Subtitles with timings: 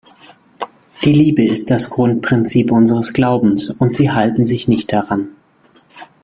[1.03, 5.27] Die Liebe ist das Grundprinzip unseres Glaubens, und sie halten sich nicht daran.